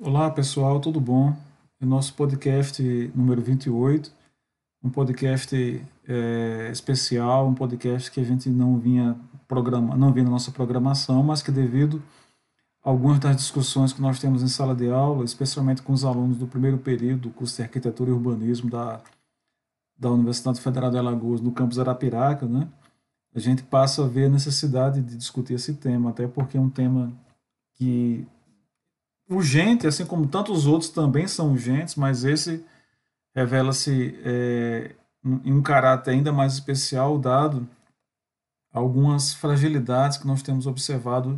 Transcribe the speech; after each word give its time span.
Olá 0.00 0.30
pessoal, 0.30 0.78
tudo 0.78 1.00
bom? 1.00 1.34
O 1.80 1.84
nosso 1.84 2.14
podcast 2.14 2.80
número 3.16 3.42
28, 3.42 4.12
um 4.80 4.88
podcast 4.88 5.84
é, 6.06 6.70
especial, 6.70 7.48
um 7.48 7.54
podcast 7.54 8.08
que 8.08 8.20
a 8.20 8.24
gente 8.24 8.48
não 8.48 8.78
vinha 8.78 9.18
programa, 9.48 9.96
não 9.96 10.12
vinha 10.12 10.24
na 10.24 10.30
nossa 10.30 10.52
programação, 10.52 11.20
mas 11.24 11.42
que 11.42 11.50
devido 11.50 12.00
a 12.84 12.90
algumas 12.90 13.18
das 13.18 13.34
discussões 13.34 13.92
que 13.92 14.00
nós 14.00 14.20
temos 14.20 14.40
em 14.40 14.46
sala 14.46 14.72
de 14.72 14.88
aula, 14.88 15.24
especialmente 15.24 15.82
com 15.82 15.92
os 15.92 16.04
alunos 16.04 16.36
do 16.36 16.46
primeiro 16.46 16.78
período 16.78 17.22
do 17.22 17.30
curso 17.30 17.56
de 17.56 17.62
Arquitetura 17.62 18.10
e 18.10 18.12
Urbanismo 18.12 18.70
da, 18.70 19.00
da 19.98 20.12
Universidade 20.12 20.60
Federal 20.60 20.92
de 20.92 20.98
Alagoas, 20.98 21.40
no 21.40 21.50
campus 21.50 21.76
Arapiraca, 21.76 22.46
né? 22.46 22.68
a 23.34 23.40
gente 23.40 23.64
passa 23.64 24.04
a 24.04 24.06
ver 24.06 24.26
a 24.26 24.30
necessidade 24.30 25.02
de 25.02 25.16
discutir 25.16 25.54
esse 25.54 25.74
tema, 25.74 26.10
até 26.10 26.28
porque 26.28 26.56
é 26.56 26.60
um 26.60 26.70
tema 26.70 27.12
que 27.74 28.24
urgente, 29.28 29.86
assim 29.86 30.06
como 30.06 30.26
tantos 30.26 30.66
outros 30.66 30.90
também 30.90 31.26
são 31.28 31.50
urgentes, 31.50 31.94
mas 31.94 32.24
esse 32.24 32.64
revela-se 33.34 34.18
é, 34.24 34.94
em 35.44 35.52
um 35.52 35.62
caráter 35.62 36.12
ainda 36.12 36.32
mais 36.32 36.54
especial, 36.54 37.18
dado 37.18 37.68
algumas 38.72 39.34
fragilidades 39.34 40.18
que 40.18 40.26
nós 40.26 40.42
temos 40.42 40.66
observado, 40.66 41.36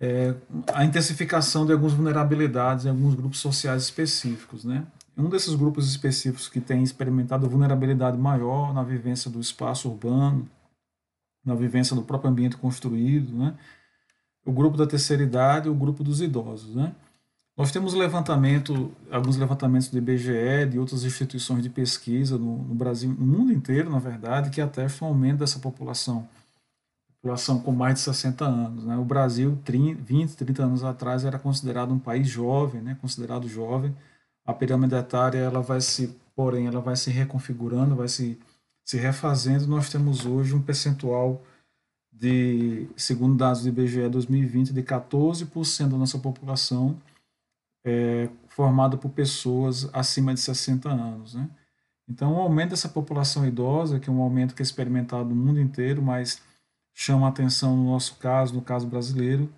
é, 0.00 0.34
a 0.72 0.84
intensificação 0.84 1.66
de 1.66 1.72
algumas 1.72 1.92
vulnerabilidades 1.92 2.84
em 2.84 2.90
alguns 2.90 3.14
grupos 3.14 3.40
sociais 3.40 3.84
específicos. 3.84 4.64
Né? 4.64 4.86
Um 5.16 5.28
desses 5.28 5.54
grupos 5.54 5.88
específicos 5.88 6.48
que 6.48 6.60
tem 6.60 6.82
experimentado 6.82 7.48
vulnerabilidade 7.48 8.16
maior 8.16 8.72
na 8.72 8.82
vivência 8.82 9.30
do 9.30 9.40
espaço 9.40 9.88
urbano, 9.88 10.48
na 11.44 11.54
vivência 11.54 11.96
do 11.96 12.02
próprio 12.02 12.30
ambiente 12.30 12.56
construído, 12.56 13.32
né? 13.32 13.54
O 14.48 14.52
grupo 14.52 14.78
da 14.78 14.86
terceira 14.86 15.22
idade 15.22 15.68
e 15.68 15.70
o 15.70 15.74
grupo 15.74 16.02
dos 16.02 16.22
idosos. 16.22 16.74
Né? 16.74 16.90
Nós 17.54 17.70
temos 17.70 17.92
levantamento, 17.92 18.90
alguns 19.10 19.36
levantamentos 19.36 19.88
do 19.88 19.98
IBGE, 19.98 20.64
de 20.70 20.78
outras 20.78 21.04
instituições 21.04 21.62
de 21.62 21.68
pesquisa 21.68 22.38
no, 22.38 22.56
no 22.56 22.74
Brasil, 22.74 23.10
no 23.10 23.26
mundo 23.26 23.52
inteiro, 23.52 23.90
na 23.90 23.98
verdade, 23.98 24.48
que 24.48 24.62
atestam 24.62 25.06
o 25.06 25.10
aumento 25.10 25.40
dessa 25.40 25.58
população, 25.58 26.26
população 27.20 27.60
com 27.60 27.72
mais 27.72 27.96
de 27.96 28.00
60 28.00 28.42
anos. 28.46 28.84
Né? 28.84 28.96
O 28.96 29.04
Brasil, 29.04 29.58
30, 29.66 30.00
20, 30.02 30.34
30 30.34 30.62
anos 30.62 30.82
atrás, 30.82 31.26
era 31.26 31.38
considerado 31.38 31.92
um 31.92 31.98
país 31.98 32.26
jovem, 32.26 32.80
né? 32.80 32.96
considerado 33.02 33.46
jovem. 33.46 33.94
A 34.46 34.54
pirâmide 34.54 34.94
etária, 34.94 35.40
ela 35.40 35.60
vai 35.60 35.82
se, 35.82 36.16
porém, 36.34 36.66
ela 36.66 36.80
vai 36.80 36.96
se 36.96 37.10
reconfigurando, 37.10 37.94
vai 37.94 38.08
se, 38.08 38.38
se 38.82 38.96
refazendo. 38.96 39.66
Nós 39.66 39.90
temos 39.90 40.24
hoje 40.24 40.54
um 40.54 40.62
percentual 40.62 41.42
de, 42.18 42.88
segundo 42.96 43.36
dados 43.36 43.62
do 43.62 43.68
IBGE 43.68 44.08
2020, 44.08 44.72
de 44.72 44.82
14% 44.82 45.88
da 45.88 45.96
nossa 45.96 46.18
população 46.18 47.00
é, 47.84 48.28
formada 48.48 48.96
por 48.96 49.10
pessoas 49.10 49.88
acima 49.92 50.34
de 50.34 50.40
60 50.40 50.88
anos. 50.88 51.34
Né? 51.34 51.48
Então, 52.08 52.34
o 52.34 52.38
aumento 52.38 52.70
dessa 52.70 52.88
população 52.88 53.46
idosa, 53.46 54.00
que 54.00 54.10
é 54.10 54.12
um 54.12 54.20
aumento 54.20 54.54
que 54.54 54.62
é 54.62 54.64
experimentado 54.64 55.28
no 55.28 55.36
mundo 55.36 55.60
inteiro, 55.60 56.02
mas 56.02 56.42
chama 56.92 57.26
a 57.26 57.28
atenção 57.28 57.76
no 57.76 57.84
nosso 57.84 58.16
caso, 58.16 58.52
no 58.52 58.62
caso 58.62 58.88
brasileiro, 58.88 59.48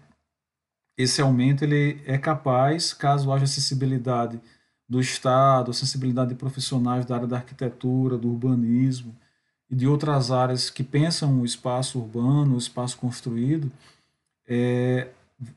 esse 0.98 1.22
aumento 1.22 1.64
ele 1.64 2.02
é 2.04 2.18
capaz, 2.18 2.92
caso 2.92 3.32
haja 3.32 3.44
acessibilidade 3.44 4.38
do 4.86 5.00
Estado, 5.00 5.70
acessibilidade 5.70 6.30
de 6.30 6.34
profissionais 6.34 7.06
da 7.06 7.14
área 7.14 7.26
da 7.26 7.36
arquitetura, 7.36 8.18
do 8.18 8.28
urbanismo, 8.28 9.16
e 9.70 9.74
de 9.74 9.86
outras 9.86 10.30
áreas 10.30 10.68
que 10.68 10.82
pensam 10.82 11.40
o 11.40 11.44
espaço 11.44 11.98
urbano, 11.98 12.54
o 12.54 12.58
espaço 12.58 12.98
construído, 12.98 13.70
é, 14.48 15.08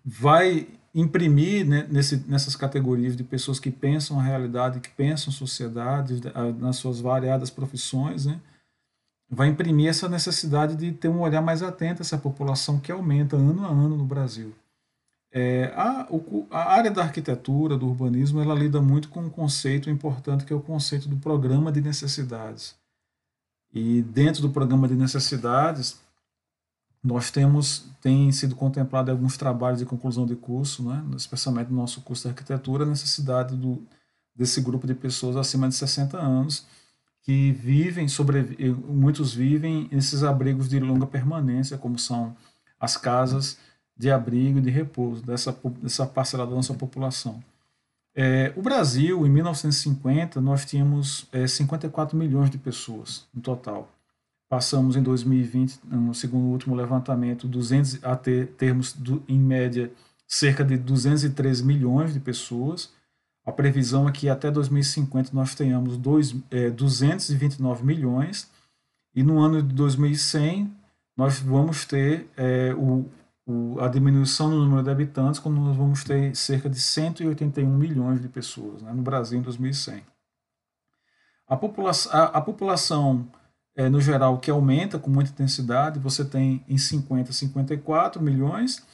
vai 0.05 0.67
imprimir 0.93 1.65
né, 1.65 1.87
nesse, 1.89 2.17
nessas 2.27 2.55
categorias 2.55 3.15
de 3.15 3.23
pessoas 3.23 3.59
que 3.59 3.71
pensam 3.71 4.19
a 4.19 4.23
realidade, 4.23 4.79
que 4.79 4.89
pensam 4.89 5.33
sociedade, 5.33 6.21
nas 6.59 6.75
suas 6.75 7.01
variadas 7.01 7.49
profissões, 7.49 8.25
né, 8.25 8.39
vai 9.29 9.47
imprimir 9.47 9.89
essa 9.89 10.07
necessidade 10.07 10.75
de 10.75 10.91
ter 10.91 11.07
um 11.07 11.21
olhar 11.21 11.41
mais 11.41 11.63
atento 11.63 12.01
a 12.01 12.03
essa 12.03 12.17
população 12.17 12.79
que 12.79 12.91
aumenta 12.91 13.35
ano 13.35 13.65
a 13.65 13.69
ano 13.69 13.97
no 13.97 14.05
Brasil. 14.05 14.53
É, 15.35 15.73
a, 15.75 16.07
a, 16.51 16.73
área 16.73 16.91
da 16.91 17.01
arquitetura, 17.01 17.75
do 17.75 17.87
urbanismo, 17.87 18.39
ela 18.39 18.53
lida 18.53 18.79
muito 18.79 19.09
com 19.09 19.21
um 19.21 19.29
conceito 19.31 19.89
importante 19.89 20.45
que 20.45 20.53
é 20.53 20.55
o 20.55 20.61
conceito 20.61 21.09
do 21.09 21.17
programa 21.17 21.71
de 21.71 21.81
necessidades. 21.81 22.75
E 23.73 24.01
dentro 24.01 24.41
do 24.41 24.49
programa 24.49 24.87
de 24.87 24.95
necessidades, 24.95 25.99
nós 27.03 27.31
temos, 27.31 27.89
tem 28.01 28.31
sido 28.31 28.55
contemplado 28.55 29.11
alguns 29.11 29.35
trabalhos 29.35 29.79
de 29.79 29.85
conclusão 29.85 30.25
de 30.25 30.35
curso, 30.35 30.83
né, 30.83 31.03
especialmente 31.17 31.69
no 31.69 31.77
nosso 31.77 32.01
curso 32.01 32.23
de 32.23 32.29
arquitetura, 32.29 32.83
a 32.83 32.87
necessidade 32.87 33.55
do, 33.55 33.81
desse 34.35 34.61
grupo 34.61 34.87
de 34.87 34.93
pessoas 34.93 35.35
acima 35.35 35.67
de 35.67 35.75
60 35.75 36.17
anos 36.17 36.65
que 37.23 37.51
vivem, 37.53 38.07
sobre, 38.07 38.57
muitos 38.87 39.33
vivem 39.33 39.87
nesses 39.91 40.23
abrigos 40.23 40.67
de 40.67 40.79
longa 40.79 41.07
permanência, 41.07 41.77
como 41.77 41.97
são 41.97 42.35
as 42.79 42.97
casas 42.97 43.57
de 43.95 44.11
abrigo 44.11 44.59
e 44.59 44.61
de 44.61 44.69
repouso 44.69 45.23
dessa, 45.23 45.57
dessa 45.81 46.05
parcela 46.05 46.45
da 46.45 46.53
nossa 46.53 46.73
população. 46.73 47.41
É, 48.15 48.53
o 48.55 48.61
Brasil, 48.61 49.25
em 49.25 49.29
1950, 49.29 50.39
nós 50.39 50.65
tínhamos 50.65 51.27
é, 51.31 51.47
54 51.47 52.15
milhões 52.15 52.49
de 52.49 52.57
pessoas 52.57 53.27
no 53.33 53.41
total. 53.41 53.91
Passamos 54.47 54.95
em 54.95 55.01
2020, 55.01 55.79
no 55.85 56.13
segundo 56.13 56.45
último 56.45 56.75
levantamento, 56.75 57.47
200, 57.47 58.03
a 58.03 58.15
ter, 58.15 58.47
termos, 58.49 58.93
do, 58.93 59.23
em 59.27 59.39
média, 59.39 59.91
cerca 60.27 60.63
de 60.63 60.77
203 60.77 61.61
milhões 61.61 62.13
de 62.13 62.19
pessoas. 62.19 62.93
A 63.43 63.51
previsão 63.51 64.07
é 64.07 64.11
que 64.11 64.29
até 64.29 64.51
2050 64.51 65.31
nós 65.33 65.55
tenhamos 65.55 65.97
dois, 65.97 66.35
é, 66.51 66.69
229 66.69 67.83
milhões, 67.83 68.49
e 69.15 69.23
no 69.23 69.39
ano 69.39 69.61
de 69.61 69.73
2100 69.73 70.71
nós 71.17 71.39
vamos 71.39 71.85
ter 71.85 72.27
é, 72.37 72.73
o, 72.75 73.05
o, 73.45 73.79
a 73.79 73.87
diminuição 73.87 74.49
no 74.49 74.63
número 74.63 74.83
de 74.83 74.89
habitantes, 74.89 75.39
quando 75.39 75.59
nós 75.59 75.75
vamos 75.75 76.03
ter 76.03 76.35
cerca 76.35 76.69
de 76.69 76.79
181 76.79 77.69
milhões 77.69 78.21
de 78.21 78.29
pessoas 78.29 78.81
né, 78.81 78.93
no 78.93 79.01
Brasil 79.01 79.39
em 79.39 79.41
2100. 79.41 80.03
A, 81.47 81.57
popula 81.57 81.91
a, 82.11 82.23
a 82.23 82.41
população, 82.41 83.27
é, 83.75 83.89
no 83.89 83.99
geral, 83.99 84.39
que 84.39 84.49
aumenta 84.49 84.97
com 84.97 85.09
muita 85.09 85.31
intensidade, 85.31 85.99
você 85.99 86.23
tem 86.23 86.63
em 86.67 86.77
50, 86.77 87.33
54 87.33 88.21
milhões, 88.21 88.85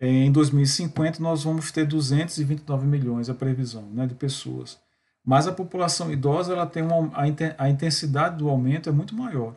é, 0.00 0.08
em 0.08 0.32
2050 0.32 1.22
nós 1.22 1.44
vamos 1.44 1.70
ter 1.70 1.86
229 1.86 2.86
milhões, 2.86 3.28
a 3.28 3.34
previsão 3.34 3.82
né, 3.92 4.06
de 4.06 4.14
pessoas. 4.14 4.80
Mas 5.24 5.46
a 5.46 5.52
população 5.52 6.10
idosa 6.10 6.52
ela 6.52 6.66
tem 6.66 6.82
uma, 6.82 7.12
a, 7.14 7.22
a 7.64 7.70
intensidade 7.70 8.38
do 8.38 8.48
aumento 8.48 8.88
é 8.88 8.92
muito 8.92 9.14
maior. 9.14 9.54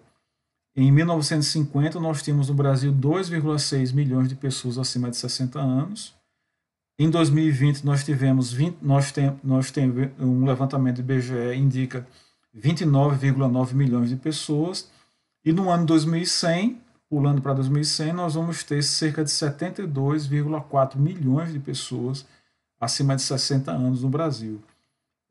Em 0.75 0.91
1950, 0.91 1.99
nós 2.01 2.21
tínhamos 2.21 2.49
no 2.49 2.53
Brasil 2.53 2.91
2,6 2.91 3.93
milhões 3.93 4.27
de 4.27 4.35
pessoas 4.35 4.77
acima 4.77 5.09
de 5.09 5.15
60 5.15 5.57
anos. 5.57 6.13
Em 6.99 7.09
2020, 7.09 7.83
nós 7.85 8.03
tivemos 8.03 8.51
20, 8.51 8.79
nós 8.81 9.11
tem, 9.11 9.39
nós 9.41 9.71
tem 9.71 9.89
um 10.19 10.45
levantamento 10.45 10.97
do 10.97 11.13
IBGE 11.13 11.55
indica 11.55 12.05
29,9 12.53 13.73
milhões 13.73 14.09
de 14.09 14.17
pessoas. 14.17 14.89
E 15.45 15.53
no 15.53 15.69
ano 15.69 15.85
2100, 15.85 16.81
pulando 17.09 17.41
para 17.41 17.53
2100, 17.53 18.11
nós 18.11 18.33
vamos 18.33 18.63
ter 18.63 18.83
cerca 18.83 19.23
de 19.23 19.29
72,4 19.29 20.97
milhões 20.97 21.53
de 21.53 21.59
pessoas 21.59 22.25
acima 22.79 23.15
de 23.15 23.21
60 23.21 23.71
anos 23.71 24.01
no 24.01 24.09
Brasil. 24.09 24.61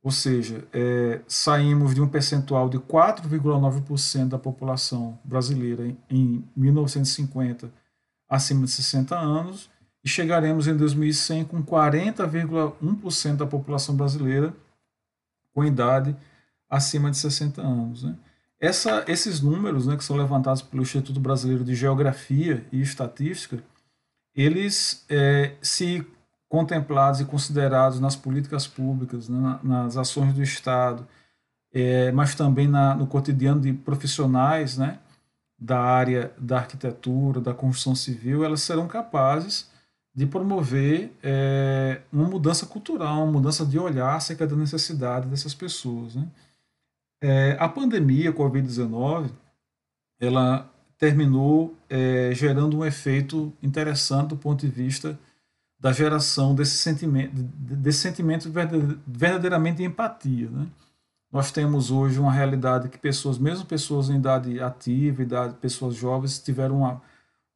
Ou 0.04 0.10
seja, 0.10 0.68
é, 0.70 1.22
saímos 1.26 1.94
de 1.94 2.02
um 2.02 2.06
percentual 2.06 2.68
de 2.68 2.78
4,9% 2.78 4.28
da 4.28 4.38
população 4.38 5.18
brasileira 5.24 5.86
em, 5.86 5.96
em 6.10 6.44
1950 6.54 7.72
acima 8.28 8.66
de 8.66 8.70
60 8.70 9.18
anos 9.18 9.70
e 10.04 10.08
chegaremos 10.08 10.68
em 10.68 10.76
2100 10.76 11.46
com 11.46 11.62
40,1% 11.62 13.36
da 13.36 13.46
população 13.46 13.96
brasileira 13.96 14.54
com 15.54 15.64
idade 15.64 16.14
acima 16.68 17.10
de 17.10 17.16
60 17.16 17.62
anos. 17.62 18.02
Né? 18.02 18.14
Essa, 18.60 19.06
esses 19.08 19.40
números 19.40 19.86
né, 19.86 19.96
que 19.96 20.04
são 20.04 20.16
levantados 20.16 20.60
pelo 20.60 20.82
Instituto 20.82 21.18
Brasileiro 21.18 21.64
de 21.64 21.74
Geografia 21.74 22.66
e 22.70 22.82
Estatística, 22.82 23.64
eles 24.34 25.06
é, 25.08 25.54
se 25.62 26.06
contemplados 26.54 27.18
e 27.18 27.24
considerados 27.24 27.98
nas 27.98 28.14
políticas 28.14 28.64
públicas, 28.64 29.28
né, 29.28 29.58
nas 29.60 29.96
ações 29.96 30.32
do 30.32 30.40
Estado, 30.40 31.04
é, 31.72 32.12
mas 32.12 32.36
também 32.36 32.68
na, 32.68 32.94
no 32.94 33.08
cotidiano 33.08 33.60
de 33.60 33.72
profissionais 33.72 34.78
né, 34.78 35.00
da 35.58 35.80
área 35.80 36.32
da 36.38 36.58
arquitetura, 36.58 37.40
da 37.40 37.52
construção 37.52 37.96
civil, 37.96 38.44
elas 38.44 38.62
serão 38.62 38.86
capazes 38.86 39.68
de 40.14 40.26
promover 40.26 41.10
é, 41.24 42.00
uma 42.12 42.28
mudança 42.28 42.66
cultural, 42.66 43.24
uma 43.24 43.32
mudança 43.32 43.66
de 43.66 43.76
olhar 43.76 44.14
acerca 44.14 44.46
da 44.46 44.54
necessidade 44.54 45.26
dessas 45.26 45.54
pessoas. 45.54 46.14
Né? 46.14 46.28
É, 47.20 47.56
a 47.58 47.68
pandemia 47.68 48.32
Covid-19, 48.32 49.28
ela 50.20 50.70
terminou 50.98 51.74
é, 51.90 52.30
gerando 52.32 52.78
um 52.78 52.84
efeito 52.84 53.52
interessante 53.60 54.28
do 54.28 54.36
ponto 54.36 54.64
de 54.64 54.68
vista 54.68 55.18
da 55.78 55.92
geração 55.92 56.54
desse 56.54 56.76
sentimento, 56.76 57.32
desse 57.34 57.98
sentimento 57.98 58.50
verdadeiramente 59.06 59.78
de 59.78 59.84
empatia. 59.84 60.48
Né? 60.50 60.66
Nós 61.30 61.50
temos 61.50 61.90
hoje 61.90 62.18
uma 62.18 62.32
realidade 62.32 62.88
que 62.88 62.98
pessoas, 62.98 63.38
mesmo 63.38 63.66
pessoas 63.66 64.08
em 64.08 64.16
idade 64.16 64.60
ativa, 64.60 65.22
idade, 65.22 65.54
pessoas 65.54 65.94
jovens, 65.94 66.38
tiveram 66.38 66.78
uma, 66.78 67.02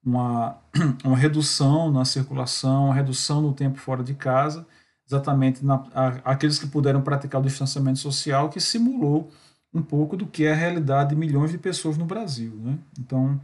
uma, 0.05 0.59
uma 1.05 1.17
redução 1.17 1.91
na 1.91 2.05
circulação, 2.05 2.87
uma 2.87 2.95
redução 2.95 3.41
no 3.41 3.53
tempo 3.53 3.79
fora 3.79 4.03
de 4.03 4.15
casa, 4.15 4.67
exatamente 5.07 5.65
na, 5.65 5.77
a, 5.95 6.09
aqueles 6.25 6.59
que 6.59 6.67
puderam 6.67 7.01
praticar 7.01 7.41
o 7.41 7.45
distanciamento 7.45 7.99
social, 7.99 8.51
que 8.51 8.61
simulou 8.61 9.31
um 9.73 9.83
pouco 9.83 10.17
do 10.17 10.27
que 10.27 10.45
é 10.45 10.53
a 10.53 10.57
realidade 10.57 11.11
de 11.11 11.17
milhões 11.17 11.51
de 11.51 11.59
pessoas 11.59 11.97
no 11.97 12.05
Brasil. 12.05 12.53
Né? 12.57 12.79
Então, 12.99 13.41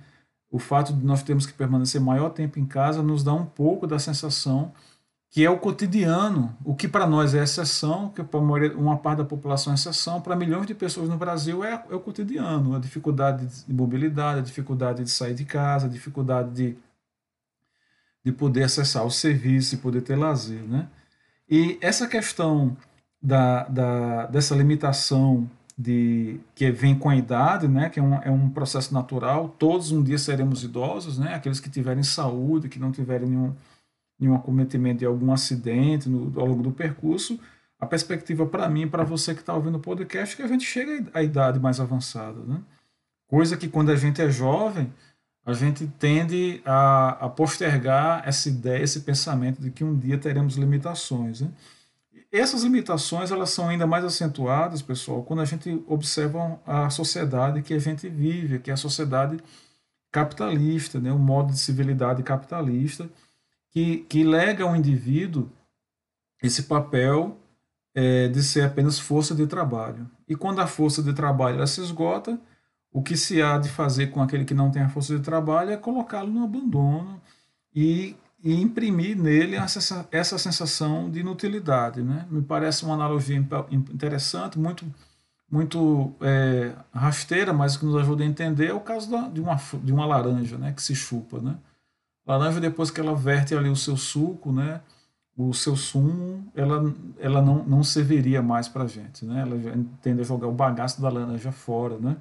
o 0.54 0.58
fato 0.60 0.92
de 0.92 1.04
nós 1.04 1.20
termos 1.20 1.46
que 1.46 1.52
permanecer 1.52 2.00
maior 2.00 2.30
tempo 2.30 2.60
em 2.60 2.64
casa 2.64 3.02
nos 3.02 3.24
dá 3.24 3.34
um 3.34 3.44
pouco 3.44 3.88
da 3.88 3.98
sensação 3.98 4.72
que 5.28 5.44
é 5.44 5.50
o 5.50 5.58
cotidiano, 5.58 6.56
o 6.64 6.76
que 6.76 6.86
para 6.86 7.08
nós 7.08 7.34
é 7.34 7.42
exceção, 7.42 8.08
que 8.10 8.22
para 8.22 8.38
uma 8.38 8.96
parte 8.96 9.18
da 9.18 9.24
população 9.24 9.72
é 9.72 9.74
exceção, 9.74 10.20
para 10.20 10.36
milhões 10.36 10.64
de 10.64 10.72
pessoas 10.72 11.08
no 11.08 11.16
Brasil 11.16 11.64
é, 11.64 11.84
é, 11.90 11.94
o 11.96 11.98
cotidiano, 11.98 12.76
a 12.76 12.78
dificuldade 12.78 13.64
de 13.66 13.74
mobilidade, 13.74 14.38
a 14.38 14.42
dificuldade 14.42 15.02
de 15.02 15.10
sair 15.10 15.34
de 15.34 15.44
casa, 15.44 15.86
a 15.86 15.90
dificuldade 15.90 16.52
de, 16.52 16.78
de 18.24 18.30
poder 18.30 18.62
acessar 18.62 19.04
o 19.04 19.10
serviço 19.10 19.74
e 19.74 19.78
poder 19.78 20.02
ter 20.02 20.14
lazer. 20.14 20.62
Né? 20.62 20.86
E 21.50 21.78
essa 21.80 22.06
questão 22.06 22.76
da, 23.20 23.64
da, 23.64 24.26
dessa 24.26 24.54
limitação 24.54 25.50
de 25.76 26.38
que 26.54 26.70
vem 26.70 26.96
com 26.96 27.08
a 27.08 27.16
idade, 27.16 27.66
né, 27.66 27.90
que 27.90 27.98
é 27.98 28.02
um, 28.02 28.14
é 28.14 28.30
um 28.30 28.48
processo 28.48 28.94
natural, 28.94 29.48
todos 29.58 29.90
um 29.90 30.02
dia 30.02 30.18
seremos 30.18 30.62
idosos, 30.62 31.18
né, 31.18 31.34
aqueles 31.34 31.58
que 31.58 31.68
tiverem 31.68 32.02
saúde, 32.02 32.68
que 32.68 32.78
não 32.78 32.92
tiverem 32.92 33.28
nenhum 33.28 33.54
nenhum 34.18 34.34
acometimento 34.34 35.00
de 35.00 35.06
algum 35.06 35.32
acidente 35.32 36.08
no, 36.08 36.38
ao 36.38 36.46
longo 36.46 36.62
do 36.62 36.70
percurso, 36.70 37.38
a 37.78 37.86
perspectiva 37.86 38.46
para 38.46 38.68
mim, 38.68 38.88
para 38.88 39.04
você 39.04 39.34
que 39.34 39.40
está 39.40 39.54
ouvindo 39.54 39.76
o 39.76 39.80
podcast, 39.80 40.34
é 40.34 40.36
que 40.36 40.42
a 40.42 40.48
gente 40.48 40.64
chega 40.64 41.10
à 41.12 41.22
idade 41.22 41.58
mais 41.58 41.80
avançada. 41.80 42.40
Né? 42.40 42.60
Coisa 43.26 43.56
que 43.56 43.68
quando 43.68 43.90
a 43.90 43.96
gente 43.96 44.22
é 44.22 44.30
jovem, 44.30 44.92
a 45.44 45.52
gente 45.52 45.86
tende 45.98 46.62
a, 46.64 47.26
a 47.26 47.28
postergar 47.28 48.22
essa 48.26 48.48
ideia, 48.48 48.82
esse 48.82 49.00
pensamento 49.00 49.60
de 49.60 49.70
que 49.70 49.84
um 49.84 49.98
dia 49.98 50.16
teremos 50.16 50.56
limitações. 50.56 51.42
Né? 51.42 51.50
Essas 52.36 52.64
limitações 52.64 53.30
elas 53.30 53.50
são 53.50 53.68
ainda 53.68 53.86
mais 53.86 54.04
acentuadas, 54.04 54.82
pessoal, 54.82 55.22
quando 55.22 55.38
a 55.38 55.44
gente 55.44 55.80
observa 55.86 56.60
a 56.66 56.90
sociedade 56.90 57.62
que 57.62 57.72
a 57.72 57.78
gente 57.78 58.08
vive, 58.08 58.58
que 58.58 58.72
é 58.72 58.74
a 58.74 58.76
sociedade 58.76 59.38
capitalista, 60.10 60.98
né? 60.98 61.12
o 61.12 61.18
modo 61.18 61.52
de 61.52 61.58
civilidade 61.60 62.24
capitalista, 62.24 63.08
que, 63.70 63.98
que 64.08 64.24
lega 64.24 64.64
ao 64.64 64.74
indivíduo 64.74 65.48
esse 66.42 66.64
papel 66.64 67.38
é, 67.94 68.26
de 68.26 68.42
ser 68.42 68.62
apenas 68.62 68.98
força 68.98 69.32
de 69.32 69.46
trabalho. 69.46 70.10
E 70.26 70.34
quando 70.34 70.60
a 70.60 70.66
força 70.66 71.04
de 71.04 71.12
trabalho 71.12 71.58
ela 71.58 71.68
se 71.68 71.80
esgota, 71.80 72.36
o 72.90 73.00
que 73.00 73.16
se 73.16 73.40
há 73.40 73.58
de 73.58 73.68
fazer 73.68 74.08
com 74.08 74.20
aquele 74.20 74.44
que 74.44 74.54
não 74.54 74.72
tem 74.72 74.82
a 74.82 74.88
força 74.88 75.16
de 75.16 75.22
trabalho 75.22 75.70
é 75.70 75.76
colocá-lo 75.76 76.32
no 76.32 76.42
abandono 76.42 77.22
e, 77.72 78.16
e 78.44 78.60
imprimir 78.60 79.16
nele 79.16 79.56
essa, 79.56 80.06
essa 80.12 80.36
sensação 80.36 81.10
de 81.10 81.20
inutilidade. 81.20 82.02
Né? 82.02 82.26
Me 82.30 82.42
parece 82.42 82.84
uma 82.84 82.92
analogia 82.92 83.38
interessante, 83.70 84.58
muito 84.58 84.84
muito 85.50 86.12
é, 86.20 86.72
rasteira, 86.92 87.52
mas 87.52 87.76
que 87.76 87.84
nos 87.84 87.94
ajuda 87.96 88.24
a 88.24 88.26
entender 88.26 88.70
é 88.70 88.74
o 88.74 88.80
caso 88.80 89.08
da, 89.08 89.28
de, 89.28 89.40
uma, 89.40 89.54
de 89.54 89.92
uma 89.92 90.04
laranja 90.04 90.58
né, 90.58 90.72
que 90.72 90.82
se 90.82 90.96
chupa. 90.96 91.38
Né? 91.38 91.56
Laranja, 92.26 92.60
depois 92.60 92.90
que 92.90 93.00
ela 93.00 93.14
verte 93.14 93.54
ali 93.54 93.68
o 93.68 93.76
seu 93.76 93.96
suco, 93.96 94.50
né, 94.50 94.80
o 95.36 95.54
seu 95.54 95.76
sumo, 95.76 96.44
ela, 96.56 96.92
ela 97.20 97.40
não, 97.40 97.62
não 97.64 97.84
serviria 97.84 98.42
mais 98.42 98.66
para 98.66 98.82
a 98.82 98.88
gente. 98.88 99.24
Né? 99.24 99.42
Ela 99.42 99.56
tende 100.02 100.22
a 100.22 100.24
jogar 100.24 100.48
o 100.48 100.52
bagaço 100.52 101.00
da 101.00 101.08
laranja 101.08 101.52
fora. 101.52 101.98
Né? 101.98 102.16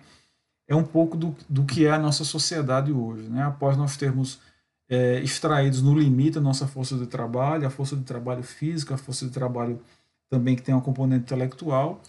É 0.68 0.76
um 0.76 0.84
pouco 0.84 1.18
do, 1.18 1.36
do 1.50 1.64
que 1.64 1.88
é 1.88 1.92
a 1.92 2.00
nossa 2.00 2.24
sociedade 2.24 2.92
hoje. 2.92 3.24
Né? 3.30 3.42
Após 3.42 3.76
nós 3.76 3.98
termos 3.98 4.40
é, 4.90 5.20
extraídos 5.22 5.82
no 5.82 5.98
limite 5.98 6.38
a 6.38 6.42
nossa 6.42 6.68
força 6.68 6.98
de 6.98 7.08
trabalho, 7.08 7.66
a 7.66 7.70
força 7.70 7.96
de 7.96 8.04
trabalho 8.04 8.44
física, 8.44 8.96
a 8.96 8.98
força 8.98 9.26
de 9.26 9.32
trabalho 9.32 9.82
também 10.30 10.56
que 10.56 10.62
tem 10.62 10.74
uma 10.74 10.82
componente 10.82 11.24
intelectual, 11.24 12.02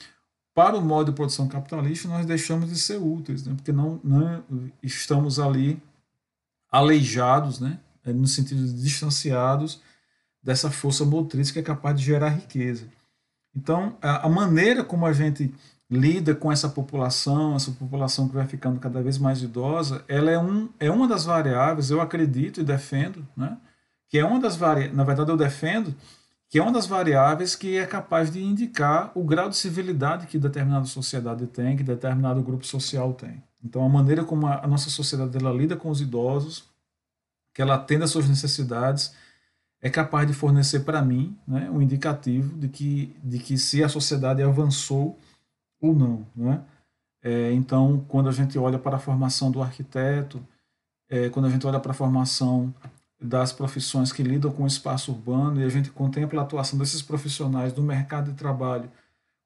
para 0.55 0.77
o 0.77 0.81
modo 0.81 1.11
de 1.11 1.17
produção 1.17 1.49
capitalista, 1.49 2.09
nós 2.09 2.25
deixamos 2.25 2.69
de 2.69 2.79
ser 2.79 2.97
úteis, 2.97 3.45
né? 3.45 3.55
porque 3.55 3.73
não, 3.73 4.01
não 4.05 4.43
estamos 4.83 5.41
ali 5.41 5.83
aleijados, 6.71 7.61
né? 7.61 7.79
É, 8.05 8.13
no 8.13 8.27
sentido 8.27 8.65
de 8.67 8.83
distanciados 8.83 9.81
dessa 10.43 10.71
força 10.71 11.05
motriz 11.05 11.51
que 11.51 11.59
é 11.59 11.63
capaz 11.63 11.99
de 11.99 12.05
gerar 12.05 12.29
riqueza. 12.29 12.87
Então, 13.57 13.97
a, 14.03 14.29
maneira 14.29 14.85
como 14.85 15.07
a 15.07 15.13
gente 15.13 15.55
lida 15.91 16.35
com 16.35 16.51
essa 16.51 16.69
população, 16.69 17.57
essa 17.57 17.71
população 17.73 18.29
que 18.29 18.35
vai 18.35 18.47
ficando 18.47 18.81
cada 18.81 19.03
vez 19.03 19.19
mais 19.19 19.43
idosa, 19.43 20.05
ela 20.09 20.31
é, 20.31 20.39
um, 20.39 20.69
é 20.81 20.91
uma 20.91 21.07
das 21.07 21.25
variáveis, 21.25 21.91
eu 21.91 22.01
acredito 22.01 22.61
e 22.61 22.65
defendo, 22.65 23.27
né? 23.37 23.57
que 24.09 24.19
é 24.19 24.25
uma 24.25 24.41
das 24.41 24.57
variáveis, 24.57 24.97
na 24.97 25.05
verdade 25.05 25.31
eu 25.31 25.37
defendo, 25.37 25.95
que 26.49 26.59
é 26.59 26.63
uma 26.63 26.73
das 26.73 26.87
variáveis 26.87 27.57
que 27.57 27.77
é 27.77 27.87
capaz 27.87 28.31
de 28.31 28.43
indicar 28.43 29.11
o 29.15 29.25
grau 29.25 29.49
de 29.49 29.57
civilidade 29.57 30.27
que 30.27 30.39
determinada 30.39 30.87
sociedade 30.87 31.47
tem, 31.47 31.77
que 31.77 31.83
determinado 31.83 32.43
grupo 32.43 32.65
social 32.65 33.13
tem. 33.13 33.43
Então, 33.65 33.85
a 33.85 33.89
maneira 33.89 34.25
como 34.25 34.47
a, 34.47 34.67
nossa 34.67 34.91
sociedade 34.91 35.37
ela 35.37 35.53
lida 35.53 35.75
com 35.75 35.89
os 35.89 36.01
idosos, 36.01 36.65
que 37.53 37.63
ela 37.63 37.75
atenda 37.75 38.05
às 38.05 38.11
suas 38.11 38.29
necessidades, 38.29 39.15
é 39.81 39.91
capaz 39.91 40.27
de 40.27 40.35
fornecer 40.35 40.81
para 40.81 41.03
mim 41.03 41.37
né, 41.47 41.69
um 41.71 41.81
indicativo 41.81 42.57
de 42.57 42.69
que, 42.69 43.17
de 43.23 43.39
que 43.39 43.59
se 43.59 43.83
a 43.83 43.89
sociedade 43.89 44.43
avançou 44.43 45.19
ou 45.89 45.95
não. 45.95 46.27
Né? 46.35 46.61
É, 47.23 47.53
então, 47.53 48.05
quando 48.09 48.29
a 48.29 48.33
gente 48.33 48.59
olha 48.59 48.79
para 48.79 48.97
a 48.97 48.99
formação 48.99 49.51
do 49.51 49.63
arquiteto, 49.63 50.41
é, 51.09 51.29
quando 51.29 51.47
a 51.47 51.51
gente 51.51 51.67
olha 51.67 51.81
para 51.81 51.93
a 51.93 51.95
formação 51.95 52.75
das 53.21 53.53
profissões 53.53 54.13
que 54.13 54.23
lidam 54.23 54.51
com 54.51 54.65
o 54.65 54.67
espaço 54.67 55.13
urbano 55.13 55.61
e 55.61 55.65
a 55.65 55.69
gente 55.69 55.91
contempla 55.91 56.41
a 56.41 56.45
atuação 56.45 56.79
desses 56.79 57.01
profissionais 57.01 57.73
no 57.75 57.83
mercado 57.83 58.31
de 58.31 58.37
trabalho, 58.37 58.91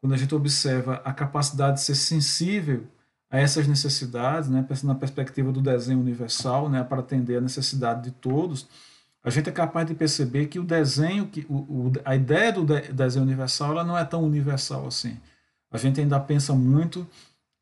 quando 0.00 0.14
a 0.14 0.16
gente 0.16 0.34
observa 0.34 1.00
a 1.04 1.12
capacidade 1.12 1.78
de 1.78 1.82
ser 1.82 1.94
sensível 1.94 2.84
a 3.30 3.38
essas 3.38 3.66
necessidades, 3.66 4.48
né, 4.48 4.66
na 4.82 4.94
perspectiva 4.94 5.52
do 5.52 5.60
desenho 5.60 6.00
universal, 6.00 6.68
né, 6.68 6.82
para 6.82 7.00
atender 7.00 7.36
a 7.36 7.40
necessidade 7.40 8.02
de 8.02 8.10
todos, 8.10 8.66
a 9.22 9.30
gente 9.30 9.48
é 9.48 9.52
capaz 9.52 9.86
de 9.86 9.94
perceber 9.94 10.46
que 10.46 10.58
o 10.58 10.64
desenho, 10.64 11.26
que 11.26 11.44
o, 11.48 11.56
o, 11.56 11.92
a 12.04 12.16
ideia 12.16 12.52
do 12.52 12.64
de, 12.64 12.92
desenho 12.92 13.24
universal, 13.24 13.72
ela 13.72 13.84
não 13.84 13.98
é 13.98 14.04
tão 14.04 14.22
universal 14.24 14.86
assim. 14.86 15.18
A 15.70 15.78
gente 15.78 16.00
ainda 16.00 16.18
pensa 16.18 16.54
muito 16.54 17.06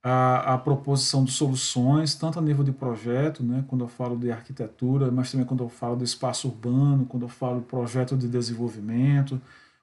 a, 0.03 0.55
a 0.55 0.59
proposição 0.59 1.25
de 1.25 1.33
soluções, 1.33 2.15
tanto 2.15 2.39
a 2.39 2.43
nível 2.43 2.65
de 2.65 2.73
projeto, 2.73 3.43
né, 3.43 3.65
quando 3.67 3.85
eu 3.85 3.89
falo 3.89 4.17
de 4.17 4.31
arquitetura, 4.31 5.11
mas 5.11 5.31
também 5.31 5.47
quando 5.47 5.65
eu 5.65 5.69
falo 5.69 5.97
de 5.97 6.05
espaço 6.05 6.49
urbano, 6.49 7.07
quando 7.07 7.25
eu 7.25 7.29
falo 7.29 7.61
de 7.61 7.67
projeto 7.67 8.17
de 8.17 8.29
desenvolvimento, 8.29 9.41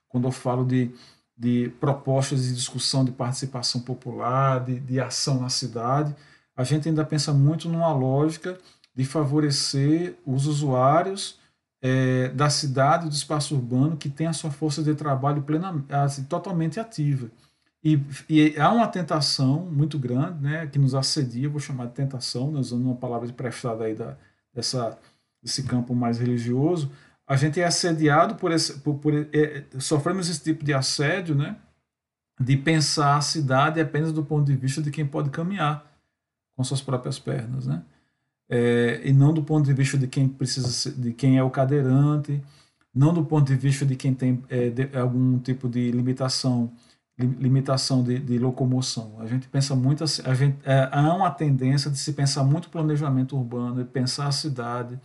quando 0.08 0.26
eu 0.26 0.32
falo 0.32 0.64
de 0.64 0.90
de 1.36 1.68
propostas 1.80 2.44
de 2.44 2.54
discussão 2.54 3.04
de 3.04 3.10
participação 3.10 3.80
popular, 3.80 4.64
de, 4.64 4.78
de 4.78 5.00
ação 5.00 5.40
na 5.40 5.48
cidade, 5.48 6.14
a 6.56 6.62
gente 6.62 6.88
ainda 6.88 7.04
pensa 7.04 7.32
muito 7.32 7.68
numa 7.68 7.92
lógica 7.92 8.58
de 8.94 9.04
favorecer 9.04 10.16
os 10.24 10.46
usuários 10.46 11.38
é, 11.82 12.28
da 12.28 12.48
cidade, 12.48 13.08
do 13.08 13.12
espaço 13.12 13.54
urbano, 13.54 13.96
que 13.96 14.08
tem 14.08 14.26
a 14.26 14.32
sua 14.32 14.50
força 14.50 14.82
de 14.82 14.94
trabalho 14.94 15.42
plenamente, 15.42 15.92
assim, 15.92 16.24
totalmente 16.24 16.78
ativa. 16.78 17.28
E, 17.84 18.00
e, 18.30 18.58
há 18.58 18.72
uma 18.72 18.88
tentação 18.88 19.66
muito 19.66 19.98
grande, 19.98 20.42
né, 20.42 20.66
que 20.66 20.78
nos 20.78 20.94
assedia, 20.94 21.50
vou 21.50 21.60
chamar 21.60 21.86
de 21.86 21.92
tentação, 21.92 22.50
né, 22.50 22.58
usando 22.58 22.82
uma 22.82 22.96
palavra 22.96 23.28
emprestada 23.28 23.84
aí 23.84 23.94
da, 23.94 24.16
dessa, 24.54 24.98
desse 25.42 25.64
campo 25.64 25.94
mais 25.94 26.18
religioso, 26.18 26.90
a 27.26 27.36
gente 27.36 27.60
é 27.60 27.64
assediado 27.64 28.36
por 28.36 28.52
esse, 28.52 28.78
por, 28.80 28.94
por 28.96 29.14
é, 29.14 29.64
sofremos 29.78 30.28
esse 30.28 30.42
tipo 30.42 30.64
de 30.64 30.72
assédio, 30.74 31.34
né? 31.34 31.56
De 32.38 32.56
pensar 32.56 33.16
a 33.16 33.20
cidade 33.20 33.80
apenas 33.80 34.12
do 34.12 34.24
ponto 34.24 34.44
de 34.44 34.56
vista 34.56 34.82
de 34.82 34.90
quem 34.90 35.06
pode 35.06 35.30
caminhar 35.30 35.90
com 36.56 36.62
suas 36.64 36.82
próprias 36.82 37.18
pernas, 37.18 37.66
né? 37.66 37.82
É, 38.48 39.00
e 39.04 39.12
não 39.12 39.32
do 39.32 39.42
ponto 39.42 39.64
de 39.64 39.72
vista 39.72 39.96
de 39.96 40.06
quem 40.06 40.28
precisa 40.28 40.92
de 40.92 41.14
quem 41.14 41.38
é 41.38 41.42
o 41.42 41.50
cadeirante, 41.50 42.42
não 42.94 43.14
do 43.14 43.24
ponto 43.24 43.46
de 43.46 43.56
vista 43.56 43.86
de 43.86 43.96
quem 43.96 44.12
tem 44.12 44.42
é, 44.50 44.68
de, 44.68 44.96
algum 44.96 45.38
tipo 45.38 45.66
de 45.68 45.90
limitação 45.90 46.70
limitação 47.18 48.02
de, 48.02 48.18
de, 48.18 48.38
locomoção. 48.38 49.20
A 49.20 49.26
gente 49.26 49.48
pensa 49.48 49.76
muito 49.76 50.02
assim, 50.02 50.22
a 50.24 50.34
gente, 50.34 50.58
é, 50.64 50.88
há 50.90 51.14
uma 51.14 51.30
tendência 51.30 51.90
de 51.90 51.98
se 51.98 52.12
pensar 52.12 52.42
muito 52.42 52.68
planejamento 52.68 53.36
urbano, 53.36 53.76
de 53.76 53.84
pensar 53.84 54.26
a 54.26 54.32
cidade, 54.32 54.98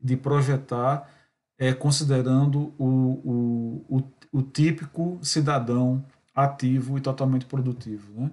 de 0.00 0.16
projetar 0.16 1.10
é, 1.58 1.72
considerando 1.72 2.72
o, 2.78 2.86
o, 2.86 3.96
o, 3.98 4.38
o, 4.38 4.42
típico 4.42 5.18
cidadão 5.22 6.04
ativo 6.34 6.98
e 6.98 7.00
totalmente 7.00 7.46
produtivo. 7.46 8.12
Né? 8.20 8.30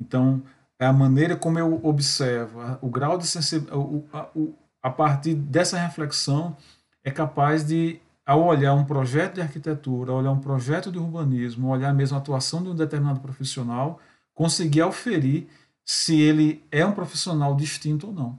Então, 0.00 0.42
é 0.78 0.86
a 0.86 0.92
maneira 0.92 1.36
como 1.36 1.58
eu 1.58 1.80
observo, 1.84 2.60
o 2.80 2.88
grau 2.88 3.18
de 3.18 3.26
sensibilidade, 3.26 4.04
a, 4.12 4.28
a 4.82 4.90
partir 4.90 5.34
dessa 5.34 5.78
reflexão, 5.78 6.56
é 7.02 7.10
capaz 7.10 7.66
de 7.66 8.00
ao 8.26 8.42
olhar 8.44 8.74
um 8.74 8.84
projeto 8.84 9.34
de 9.34 9.40
arquitetura, 9.40 10.12
ao 10.12 10.18
olhar 10.18 10.32
um 10.32 10.40
projeto 10.40 10.90
de 10.90 10.98
urbanismo, 10.98 11.68
olhar 11.68 11.92
mesmo 11.92 12.16
a 12.16 12.20
atuação 12.20 12.62
de 12.62 12.70
um 12.70 12.74
determinado 12.74 13.20
profissional, 13.20 14.00
conseguir 14.32 14.80
auferir 14.80 15.46
se 15.84 16.18
ele 16.18 16.64
é 16.70 16.84
um 16.84 16.92
profissional 16.92 17.54
distinto 17.54 18.06
ou 18.08 18.12
não. 18.12 18.38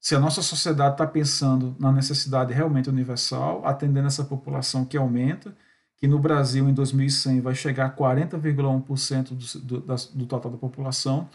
Se 0.00 0.14
a 0.14 0.20
nossa 0.20 0.42
sociedade 0.42 0.94
está 0.94 1.06
pensando 1.06 1.74
na 1.78 1.90
necessidade 1.92 2.52
realmente 2.52 2.90
universal, 2.90 3.64
atendendo 3.64 4.08
essa 4.08 4.24
população 4.24 4.84
que 4.84 4.96
aumenta, 4.96 5.56
que 5.96 6.08
no 6.08 6.18
Brasil 6.18 6.68
em 6.68 6.74
2100 6.74 7.40
vai 7.40 7.54
chegar 7.54 7.86
a 7.86 7.96
40,1% 7.96 9.28
do, 9.30 9.80
do, 9.80 9.96
do 10.14 10.26
total 10.26 10.50
da 10.50 10.58
população, 10.58 11.28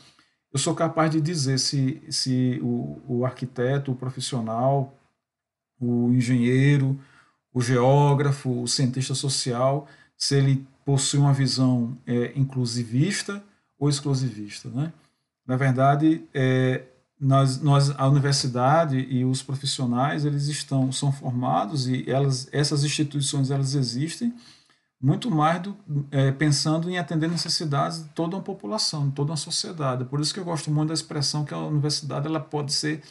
eu 0.52 0.60
sou 0.60 0.76
capaz 0.76 1.12
de 1.12 1.22
dizer 1.22 1.60
se, 1.60 2.02
se 2.10 2.60
o, 2.62 3.02
o 3.08 3.26
arquiteto, 3.26 3.92
o 3.92 3.96
profissional, 3.96 4.94
o 5.80 6.10
engenheiro, 6.10 7.00
o 7.54 7.62
geógrafo, 7.62 8.62
o 8.62 8.68
cientista 8.68 9.16
social, 9.16 9.88
se 10.18 10.36
ele 10.36 10.68
possui 10.86 11.20
uma 11.20 11.34
visão 11.34 11.98
é, 12.06 12.34
inclusivista 12.36 13.44
ou 13.78 13.90
exclusivista. 13.90 14.70
Né? 14.70 14.92
Na 15.46 15.56
verdade, 15.56 16.24
é, 16.34 16.84
nós, 17.20 17.60
nós, 17.62 17.92
a 17.98 18.08
universidade 18.08 18.98
e 18.98 19.26
os 19.26 19.44
profissionais 19.44 20.26
eles 20.26 20.48
estão 20.48 20.92
são 20.92 21.12
formados 21.12 21.88
e 21.88 22.10
elas, 22.10 22.48
essas 22.52 22.84
instituições 22.84 23.52
elas 23.52 23.76
existem 23.76 24.34
muito 25.02 25.32
mais 25.32 25.62
do, 25.62 25.78
é, 26.12 26.32
pensando 26.32 26.90
em 26.90 26.98
atender 26.98 27.30
necessidades 27.30 28.04
de 28.04 28.10
toda 28.10 28.36
uma 28.36 28.44
população, 28.44 29.10
de 29.10 29.16
toda 29.16 29.32
uma 29.32 29.38
sociedade. 29.38 30.06
Por 30.06 30.20
isso 30.20 30.34
que 30.34 30.40
eu 30.40 30.46
gosto 30.46 30.70
muito 30.70 30.90
da 30.90 30.94
expressão 30.94 31.46
que 31.46 31.54
a 31.54 31.58
universidade 31.58 32.28
ela 32.28 32.40
pode 32.40 32.74
ser 32.74 33.02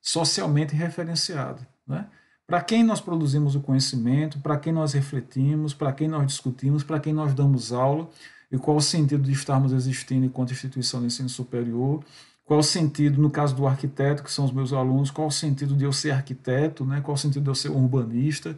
socialmente 0.00 0.74
referenciada. 0.74 1.66
Né? 1.86 2.06
Para 2.46 2.60
quem 2.60 2.84
nós 2.84 3.00
produzimos 3.00 3.54
o 3.54 3.60
conhecimento, 3.60 4.38
para 4.38 4.58
quem 4.58 4.72
nós 4.72 4.92
refletimos, 4.92 5.72
para 5.72 5.92
quem 5.92 6.08
nós 6.08 6.26
discutimos, 6.26 6.82
para 6.82 7.00
quem 7.00 7.12
nós 7.12 7.32
damos 7.32 7.72
aula, 7.72 8.08
e 8.52 8.58
qual 8.58 8.76
o 8.76 8.82
sentido 8.82 9.22
de 9.22 9.32
estarmos 9.32 9.72
existindo 9.72 10.26
enquanto 10.26 10.52
instituição 10.52 11.00
de 11.00 11.06
ensino 11.06 11.28
superior, 11.28 12.04
qual 12.44 12.60
o 12.60 12.62
sentido, 12.62 13.20
no 13.20 13.30
caso 13.30 13.56
do 13.56 13.66
arquiteto, 13.66 14.22
que 14.22 14.30
são 14.30 14.44
os 14.44 14.52
meus 14.52 14.72
alunos, 14.72 15.10
qual 15.10 15.28
o 15.28 15.32
sentido 15.32 15.74
de 15.74 15.84
eu 15.84 15.92
ser 15.92 16.10
arquiteto, 16.10 16.84
né? 16.84 17.00
qual 17.00 17.14
o 17.14 17.18
sentido 17.18 17.42
de 17.42 17.50
eu 17.50 17.54
ser 17.54 17.70
um 17.70 17.82
urbanista, 17.82 18.56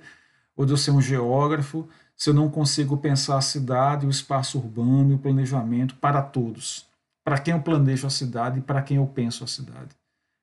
ou 0.56 0.66
de 0.66 0.72
eu 0.72 0.76
ser 0.76 0.90
um 0.90 1.00
geógrafo, 1.00 1.88
se 2.16 2.30
eu 2.30 2.34
não 2.34 2.48
consigo 2.48 2.96
pensar 2.96 3.36
a 3.36 3.42
cidade, 3.42 4.06
o 4.06 4.10
espaço 4.10 4.58
urbano 4.58 5.12
e 5.12 5.14
o 5.14 5.18
planejamento 5.18 5.94
para 5.96 6.20
todos. 6.20 6.86
Para 7.22 7.38
quem 7.38 7.54
eu 7.54 7.60
planejo 7.60 8.06
a 8.06 8.10
cidade 8.10 8.58
e 8.58 8.62
para 8.62 8.82
quem 8.82 8.96
eu 8.96 9.06
penso 9.06 9.44
a 9.44 9.46
cidade. 9.46 9.94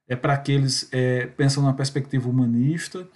É 0.08 0.16
para 0.16 0.34
aqueles 0.34 0.88
é, 0.92 1.26
pensam 1.26 1.64
numa 1.64 1.74
perspectiva 1.74 2.30
humanista, 2.30 3.08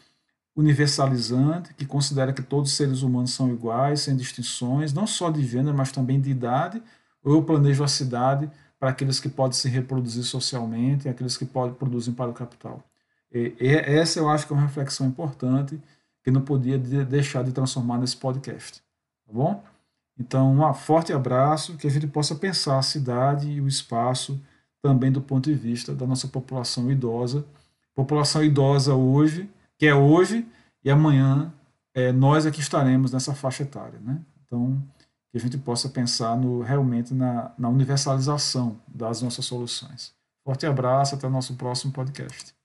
universalizante, 0.58 1.72
que 1.76 1.86
considera 1.86 2.34
que 2.34 2.42
todos 2.42 2.72
os 2.72 2.76
seres 2.76 3.04
humanos 3.04 3.32
são 3.32 3.50
iguais, 3.54 4.02
sem 4.02 4.18
distinções, 4.18 4.92
não 4.92 5.06
só 5.06 5.30
de 5.30 5.46
gênero, 5.46 5.78
mas 5.78 5.92
também 5.92 6.20
de 6.20 6.32
idade, 6.32 6.82
ou 7.24 7.36
eu 7.36 7.44
planejo 7.44 7.84
a 7.84 7.88
cidade 7.88 8.50
para 8.80 8.90
aqueles 8.90 9.20
que 9.20 9.30
podem 9.30 9.54
se 9.54 9.70
reproduzir 9.70 10.24
socialmente 10.24 11.08
e 11.08 11.10
aqueles 11.10 11.38
que 11.38 11.46
podem 11.46 11.76
produzir 11.76 12.14
para 12.14 12.32
o 12.32 12.34
capital. 12.34 12.84
E, 13.32 13.54
e 13.60 13.68
essa 13.68 14.20
eu 14.20 14.28
acho 14.28 14.48
que 14.48 14.54
é 14.54 14.56
uma 14.56 14.66
reflexão 14.66 15.06
importante 15.06 15.80
que 16.24 16.32
não 16.32 16.42
podia 16.42 16.78
deixar 16.78 17.44
de 17.44 17.52
transformar 17.52 18.00
nesse 18.00 18.18
podcast. 18.18 18.82
Tá 19.28 19.34
bom? 19.34 19.64
Então, 20.20 20.60
um 20.60 20.74
forte 20.74 21.14
abraço, 21.14 21.78
que 21.78 21.86
a 21.86 21.92
gente 21.92 22.08
possa 22.08 22.34
pensar 22.34 22.80
a 22.80 22.82
cidade 22.82 23.48
e 23.48 23.62
o 23.62 23.68
espaço 23.68 24.42
também 24.82 25.12
do 25.12 25.22
ponto 25.22 25.50
de 25.50 25.56
vista 25.56 25.94
da 25.94 26.08
nossa 26.08 26.28
população 26.28 26.90
idosa. 26.92 27.46
População 27.94 28.44
idosa 28.44 28.96
hoje, 28.96 29.48
que 29.78 29.86
é 29.86 29.96
hoje, 29.96 30.48
e 30.84 30.90
amanhã 30.90 31.54
é, 31.94 32.12
nós 32.12 32.46
é 32.46 32.52
que 32.52 32.60
estaremos 32.60 33.12
nessa 33.12 33.34
faixa 33.34 33.64
etária. 33.64 34.00
Né? 34.00 34.20
Então, 34.46 34.82
que 35.32 35.38
a 35.38 35.40
gente 35.40 35.58
possa 35.58 35.90
pensar 35.90 36.38
no, 36.38 36.62
realmente 36.62 37.14
na, 37.14 37.52
na 37.58 37.70
universalização 37.70 38.80
das 38.88 39.22
nossas 39.22 39.46
soluções. 39.46 40.14
Forte 40.44 40.66
abraço, 40.66 41.16
até 41.16 41.28
o 41.28 41.30
nosso 41.30 41.56
próximo 41.56 41.92
podcast. 41.92 42.57